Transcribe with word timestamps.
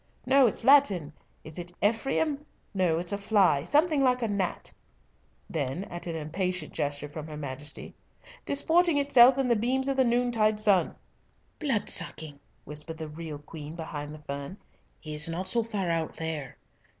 "No, 0.25 0.47
it's 0.47 0.63
Latin. 0.65 1.13
Is 1.43 1.59
it 1.59 1.73
Ephraim? 1.79 2.43
No; 2.73 2.97
it's 2.97 3.11
a 3.11 3.19
fly, 3.19 3.63
something 3.65 4.03
like 4.03 4.23
a 4.23 4.27
gnat" 4.27 4.73
(then 5.47 5.83
at 5.91 6.07
an 6.07 6.15
impatient 6.15 6.73
gesture 6.73 7.07
from 7.07 7.27
her 7.27 7.37
Majesty) 7.37 7.93
"disporting 8.43 8.97
itself 8.97 9.37
in 9.37 9.47
the 9.47 9.55
beams 9.55 9.87
of 9.87 9.97
the 9.97 10.03
noontide 10.03 10.59
sun." 10.59 10.95
"Blood 11.59 11.87
sucking," 11.87 12.39
whispered 12.63 12.97
the 12.97 13.09
real 13.09 13.37
Queen 13.37 13.75
behind 13.75 14.11
the 14.11 14.17
fern. 14.23 14.57
"He 14.99 15.13
is 15.13 15.29
not 15.29 15.47
so 15.47 15.61
far 15.61 15.91
out 15.91 16.15
there. 16.15 16.57